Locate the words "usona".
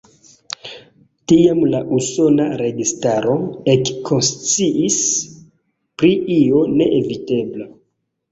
1.97-2.47